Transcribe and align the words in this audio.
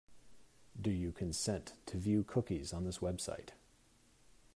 Do 0.81 0.89
you 0.89 1.11
consent 1.11 1.73
to 1.85 1.99
view 1.99 2.23
cookies 2.23 2.73
on 2.73 2.85
this 2.85 2.97
website? 3.03 3.49